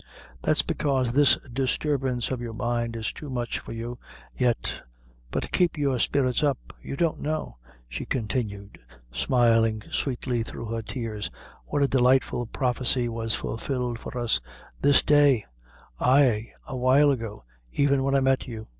"That's 0.41 0.63
bekaise 0.63 1.11
this 1.11 1.35
disturbance 1.47 2.31
of 2.31 2.41
your 2.41 2.55
mind 2.55 2.95
is 2.95 3.13
too 3.13 3.29
much 3.29 3.59
for 3.59 3.71
you 3.71 3.99
yet 4.35 4.73
but 5.29 5.51
keep 5.51 5.77
your 5.77 5.99
spirits 5.99 6.41
up; 6.41 6.57
you 6.81 6.95
don't 6.95 7.19
know," 7.21 7.57
she 7.87 8.07
continued, 8.07 8.79
smiling 9.11 9.83
sweetly 9.91 10.41
through 10.41 10.65
her 10.73 10.81
tears; 10.81 11.29
"what 11.67 11.83
a 11.83 11.87
delightful 11.87 12.47
prophecy 12.47 13.07
was 13.09 13.35
fulfilled 13.35 13.99
for 13.99 14.17
us 14.17 14.41
this 14.81 15.03
day 15.03 15.45
ay, 15.99 16.51
awhile 16.67 17.11
ago, 17.11 17.43
even 17.71 18.03
when 18.03 18.15
I 18.15 18.21
met 18.21 18.47
you." 18.47 18.69